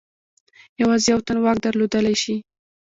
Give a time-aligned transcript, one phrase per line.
[0.81, 2.35] یوازې یو تن واک درلودلای شي.